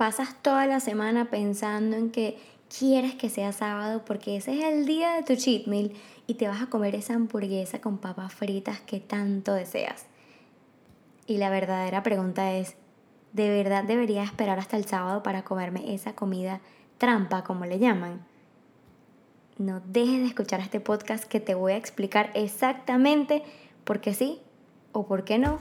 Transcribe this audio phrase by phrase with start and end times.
[0.00, 2.38] pasas toda la semana pensando en que
[2.74, 5.92] quieres que sea sábado porque ese es el día de tu cheat meal
[6.26, 10.06] y te vas a comer esa hamburguesa con papas fritas que tanto deseas.
[11.26, 12.76] Y la verdadera pregunta es,
[13.34, 16.62] ¿de verdad debería esperar hasta el sábado para comerme esa comida
[16.96, 18.24] trampa, como le llaman?
[19.58, 23.42] No dejes de escuchar este podcast que te voy a explicar exactamente
[23.84, 24.40] por qué sí
[24.92, 25.58] o por qué no.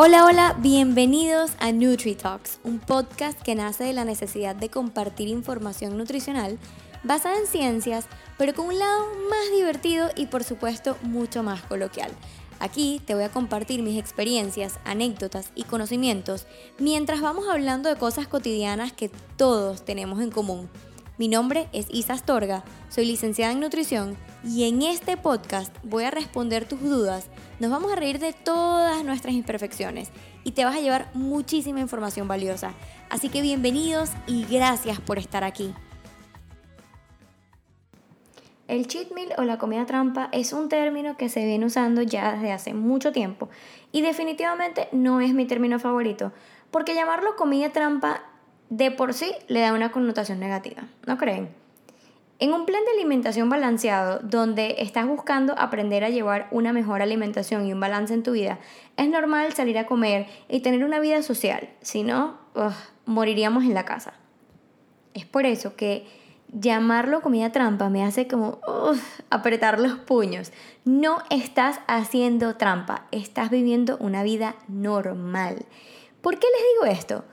[0.00, 5.98] Hola, hola, bienvenidos a NutriTalks, un podcast que nace de la necesidad de compartir información
[5.98, 6.56] nutricional
[7.02, 8.06] basada en ciencias,
[8.36, 12.12] pero con un lado más divertido y por supuesto mucho más coloquial.
[12.60, 16.46] Aquí te voy a compartir mis experiencias, anécdotas y conocimientos
[16.78, 20.70] mientras vamos hablando de cosas cotidianas que todos tenemos en común.
[21.16, 26.12] Mi nombre es Isa Astorga, soy licenciada en nutrición y en este podcast voy a
[26.12, 27.26] responder tus dudas
[27.60, 30.10] nos vamos a reír de todas nuestras imperfecciones
[30.44, 32.72] y te vas a llevar muchísima información valiosa.
[33.10, 35.74] Así que bienvenidos y gracias por estar aquí.
[38.68, 42.32] El cheat meal o la comida trampa es un término que se viene usando ya
[42.32, 43.48] desde hace mucho tiempo
[43.92, 46.32] y definitivamente no es mi término favorito,
[46.70, 48.22] porque llamarlo comida trampa
[48.68, 51.48] de por sí le da una connotación negativa, ¿no creen?
[52.40, 57.66] En un plan de alimentación balanceado, donde estás buscando aprender a llevar una mejor alimentación
[57.66, 58.60] y un balance en tu vida,
[58.96, 62.38] es normal salir a comer y tener una vida social, si no,
[63.06, 64.12] moriríamos en la casa.
[65.14, 66.06] Es por eso que
[66.52, 68.60] llamarlo comida trampa me hace como
[69.30, 70.52] apretar los puños.
[70.84, 75.66] No estás haciendo trampa, estás viviendo una vida normal.
[76.20, 77.24] ¿Por qué les digo esto?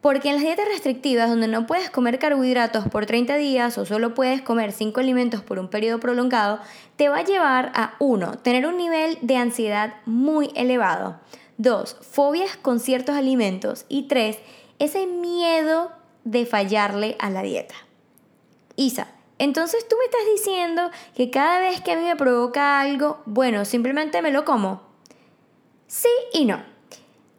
[0.00, 4.14] Porque en las dietas restrictivas, donde no puedes comer carbohidratos por 30 días o solo
[4.14, 6.58] puedes comer 5 alimentos por un periodo prolongado,
[6.96, 8.38] te va a llevar a 1.
[8.38, 11.20] Tener un nivel de ansiedad muy elevado.
[11.58, 11.98] 2.
[12.00, 13.84] Fobias con ciertos alimentos.
[13.88, 14.38] Y 3.
[14.78, 15.92] Ese miedo
[16.24, 17.74] de fallarle a la dieta.
[18.76, 23.20] Isa, entonces tú me estás diciendo que cada vez que a mí me provoca algo,
[23.26, 24.82] bueno, simplemente me lo como.
[25.86, 26.69] Sí y no.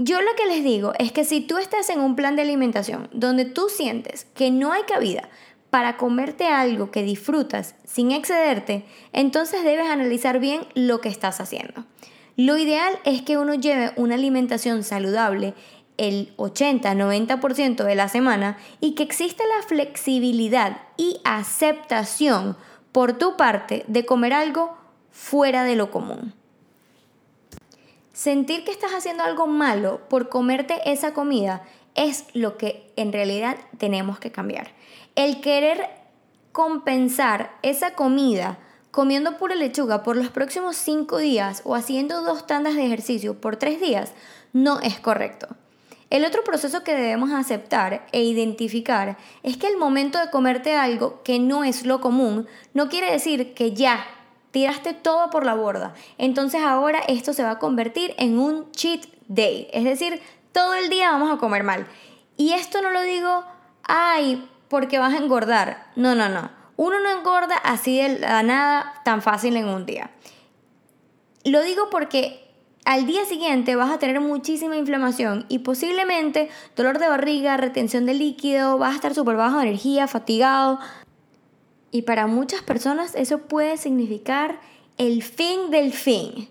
[0.00, 3.08] Yo lo que les digo es que si tú estás en un plan de alimentación
[3.12, 5.28] donde tú sientes que no hay cabida
[5.70, 11.84] para comerte algo que disfrutas sin excederte, entonces debes analizar bien lo que estás haciendo.
[12.36, 15.54] Lo ideal es que uno lleve una alimentación saludable
[15.96, 22.56] el 80-90% de la semana y que exista la flexibilidad y aceptación
[22.92, 24.78] por tu parte de comer algo
[25.10, 26.34] fuera de lo común.
[28.18, 31.62] Sentir que estás haciendo algo malo por comerte esa comida
[31.94, 34.72] es lo que en realidad tenemos que cambiar.
[35.14, 35.88] El querer
[36.50, 38.58] compensar esa comida
[38.90, 43.54] comiendo pura lechuga por los próximos cinco días o haciendo dos tandas de ejercicio por
[43.54, 44.10] tres días
[44.52, 45.46] no es correcto.
[46.10, 51.22] El otro proceso que debemos aceptar e identificar es que el momento de comerte algo
[51.22, 54.04] que no es lo común no quiere decir que ya
[54.50, 55.94] tiraste todo por la borda.
[56.16, 59.68] Entonces ahora esto se va a convertir en un cheat day.
[59.72, 60.20] Es decir,
[60.52, 61.86] todo el día vamos a comer mal.
[62.36, 63.44] Y esto no lo digo,
[63.82, 65.86] ay, porque vas a engordar.
[65.96, 66.50] No, no, no.
[66.76, 70.10] Uno no engorda así de la nada tan fácil en un día.
[71.44, 72.48] Lo digo porque
[72.84, 78.14] al día siguiente vas a tener muchísima inflamación y posiblemente dolor de barriga, retención de
[78.14, 80.78] líquido, vas a estar súper bajo de energía, fatigado,
[81.90, 84.60] y para muchas personas eso puede significar
[84.98, 86.48] el fin del fin.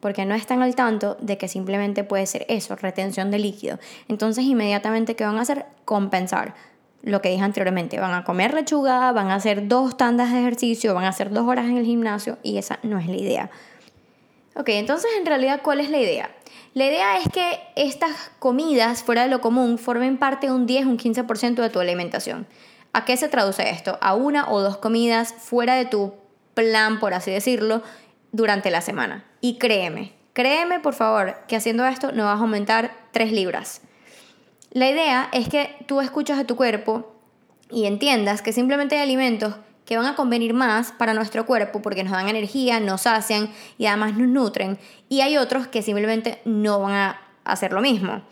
[0.00, 3.78] Porque no están al tanto de que simplemente puede ser eso, retención de líquido.
[4.08, 5.66] Entonces inmediatamente, ¿qué van a hacer?
[5.84, 6.54] Compensar.
[7.02, 10.94] Lo que dije anteriormente, van a comer lechuga, van a hacer dos tandas de ejercicio,
[10.94, 13.50] van a hacer dos horas en el gimnasio y esa no es la idea.
[14.56, 16.30] Ok, entonces en realidad, ¿cuál es la idea?
[16.74, 20.86] La idea es que estas comidas fuera de lo común formen parte de un 10,
[20.86, 22.46] un 15% de tu alimentación.
[22.94, 23.98] ¿A qué se traduce esto?
[24.00, 26.14] A una o dos comidas fuera de tu
[26.54, 27.82] plan, por así decirlo,
[28.30, 29.24] durante la semana.
[29.40, 33.80] Y créeme, créeme por favor que haciendo esto no vas a aumentar 3 libras.
[34.70, 37.16] La idea es que tú escuchas a tu cuerpo
[37.68, 42.04] y entiendas que simplemente hay alimentos que van a convenir más para nuestro cuerpo porque
[42.04, 44.78] nos dan energía, nos sacian y además nos nutren.
[45.08, 48.22] Y hay otros que simplemente no van a hacer lo mismo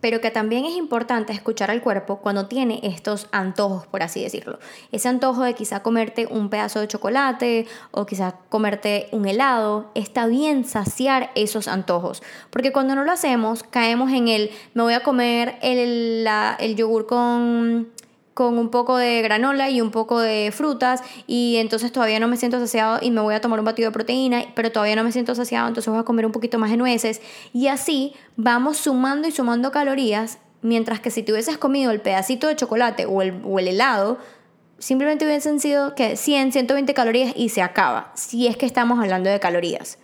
[0.00, 4.58] pero que también es importante escuchar al cuerpo cuando tiene estos antojos, por así decirlo.
[4.92, 10.26] Ese antojo de quizá comerte un pedazo de chocolate o quizá comerte un helado, está
[10.26, 15.02] bien saciar esos antojos, porque cuando no lo hacemos caemos en el, me voy a
[15.02, 16.26] comer el,
[16.58, 17.88] el yogur con
[18.36, 22.36] con un poco de granola y un poco de frutas y entonces todavía no me
[22.36, 25.10] siento saciado y me voy a tomar un batido de proteína, pero todavía no me
[25.10, 27.22] siento saciado, entonces voy a comer un poquito más de nueces
[27.54, 32.46] y así vamos sumando y sumando calorías, mientras que si te hubieses comido el pedacito
[32.46, 34.18] de chocolate o el, o el helado,
[34.78, 39.30] simplemente hubiesen sido que 100, 120 calorías y se acaba, si es que estamos hablando
[39.30, 39.96] de calorías.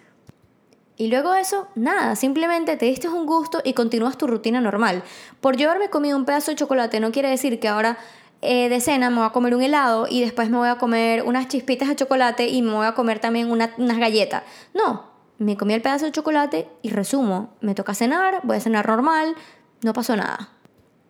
[0.97, 5.03] Y luego de eso, nada, simplemente te diste un gusto y continúas tu rutina normal.
[5.41, 7.99] Por llevarme comido un pedazo de chocolate no quiere decir que ahora
[8.45, 11.23] eh, de cena me voy a comer un helado y después me voy a comer
[11.23, 14.43] unas chispitas de chocolate y me voy a comer también unas galletas.
[14.75, 15.05] No,
[15.39, 19.37] me comí el pedazo de chocolate y resumo, me toca cenar, voy a cenar normal,
[19.83, 20.49] no pasó nada.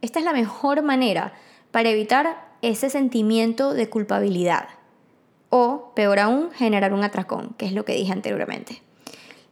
[0.03, 1.33] Esta es la mejor manera
[1.71, 4.69] para evitar ese sentimiento de culpabilidad.
[5.49, 8.83] O, peor aún, generar un atracón, que es lo que dije anteriormente.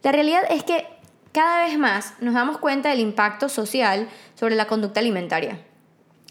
[0.03, 0.85] La realidad es que
[1.31, 5.59] cada vez más nos damos cuenta del impacto social sobre la conducta alimentaria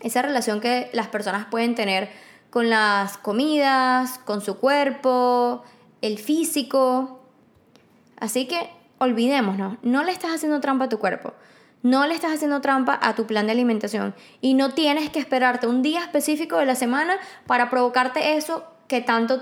[0.00, 2.10] esa relación que las personas pueden tener
[2.50, 5.62] con las comidas, con su cuerpo,
[6.02, 7.20] el físico.
[8.18, 11.32] Así que olvidémonos, no le estás haciendo trampa a tu cuerpo,
[11.82, 15.66] no le estás haciendo trampa a tu plan de alimentación y no tienes que esperarte
[15.66, 17.16] un día específico de la semana
[17.46, 19.40] para provocarte eso que tanto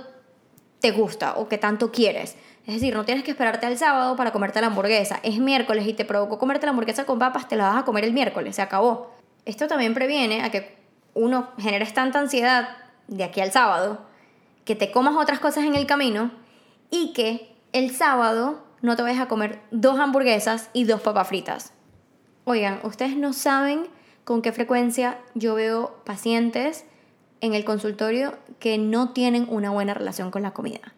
[0.80, 2.36] te gusta o que tanto quieres.
[2.66, 5.18] Es decir, no tienes que esperarte al sábado para comerte la hamburguesa.
[5.22, 8.04] Es miércoles y te provocó comerte la hamburguesa con papas, te la vas a comer
[8.04, 9.17] el miércoles, se acabó.
[9.48, 10.76] Esto también previene a que
[11.14, 12.68] uno generes tanta ansiedad
[13.06, 14.02] de aquí al sábado,
[14.66, 16.30] que te comas otras cosas en el camino
[16.90, 21.72] y que el sábado no te vayas a comer dos hamburguesas y dos papas fritas.
[22.44, 23.86] Oigan, ustedes no saben
[24.24, 26.84] con qué frecuencia yo veo pacientes
[27.40, 30.92] en el consultorio que no tienen una buena relación con la comida.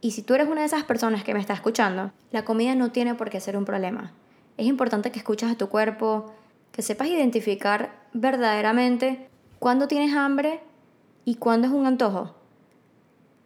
[0.00, 2.92] Y si tú eres una de esas personas que me está escuchando, la comida no
[2.92, 4.12] tiene por qué ser un problema.
[4.58, 6.32] Es importante que escuches a tu cuerpo,
[6.74, 9.30] que sepas identificar verdaderamente
[9.60, 10.60] cuándo tienes hambre
[11.24, 12.34] y cuándo es un antojo.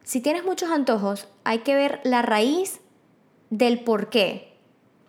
[0.02, 2.80] Si tienes muchos antojos, hay que ver la raíz
[3.50, 4.56] del por qué.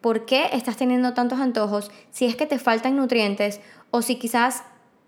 [0.01, 1.91] ¿Por qué estás teniendo tantos antojos?
[2.11, 4.63] Si es que te faltan nutrientes o si quizás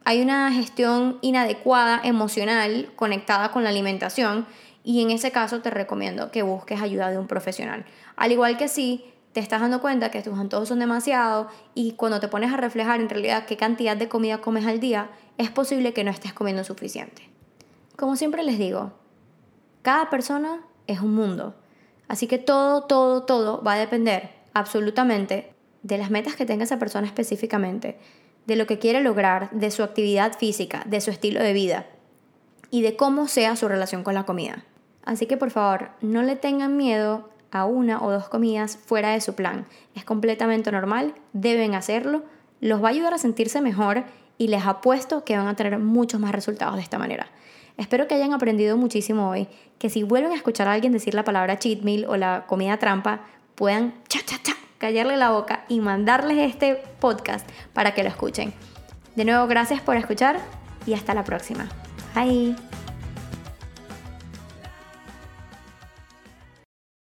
[0.06, 4.48] hay una gestión inadecuada emocional conectada con la alimentación
[4.86, 7.86] y en ese caso te recomiendo que busques ayuda de un profesional.
[8.16, 12.20] Al igual que si te estás dando cuenta que tus antojos son demasiados y cuando
[12.20, 15.94] te pones a reflejar en realidad qué cantidad de comida comes al día, es posible
[15.94, 17.30] que no estés comiendo suficiente.
[17.96, 18.92] Como siempre les digo,
[19.82, 21.56] cada persona es un mundo.
[22.08, 25.54] Así que todo, todo, todo va a depender absolutamente
[25.84, 27.98] de las metas que tenga esa persona específicamente,
[28.46, 31.86] de lo que quiere lograr, de su actividad física, de su estilo de vida
[32.70, 34.66] y de cómo sea su relación con la comida.
[35.04, 39.22] Así que por favor, no le tengan miedo a una o dos comidas fuera de
[39.22, 39.68] su plan.
[39.96, 42.24] Es completamente normal, deben hacerlo,
[42.60, 44.04] los va a ayudar a sentirse mejor
[44.38, 47.28] y les apuesto que van a tener muchos más resultados de esta manera.
[47.78, 49.48] Espero que hayan aprendido muchísimo hoy,
[49.80, 52.78] que si vuelven a escuchar a alguien decir la palabra cheat meal o la comida
[52.78, 53.22] trampa,
[53.56, 53.94] puedan
[54.78, 58.54] callarle la boca y mandarles este podcast para que lo escuchen.
[59.16, 60.40] De nuevo, gracias por escuchar
[60.86, 61.70] y hasta la próxima.
[62.16, 62.81] Bye.